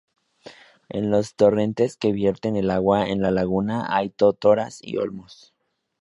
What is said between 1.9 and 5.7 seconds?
que vierten el agua en la laguna hay totoras y olmos.